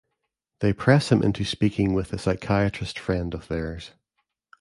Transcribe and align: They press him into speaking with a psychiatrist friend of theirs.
They 0.61 0.73
press 0.73 1.11
him 1.11 1.21
into 1.21 1.45
speaking 1.45 1.93
with 1.93 2.11
a 2.11 2.17
psychiatrist 2.17 2.97
friend 2.97 3.35
of 3.35 3.47
theirs. 3.49 3.91